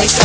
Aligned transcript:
Strike 0.00 0.16
the 0.16 0.24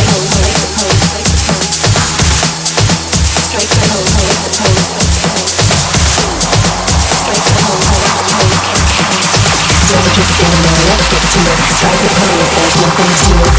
pose, 12.16 12.50
there's 12.56 12.76
nothing 12.80 13.10
to. 13.12 13.36
Look 13.36 13.55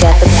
got 0.00 0.18
the 0.18 0.39